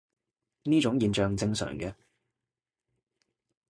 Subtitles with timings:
[0.63, 1.93] 呢種現象正常嘅